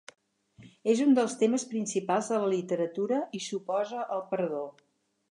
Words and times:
És 0.93 1.01
un 1.03 1.11
dels 1.17 1.33
temes 1.41 1.65
principals 1.73 2.29
de 2.33 2.39
la 2.43 2.49
literatura 2.53 3.19
i 3.41 3.41
s'oposa 3.49 4.01
al 4.17 4.25
perdó. 4.33 4.63